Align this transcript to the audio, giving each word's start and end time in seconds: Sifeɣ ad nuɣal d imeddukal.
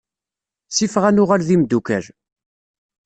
Sifeɣ 0.71 1.03
ad 1.05 1.13
nuɣal 1.15 1.41
d 1.47 1.49
imeddukal. 1.55 2.05